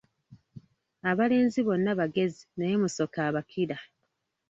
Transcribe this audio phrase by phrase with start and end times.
[1.09, 3.77] Abalenzi bonna bagezi, naye Musoke abakira.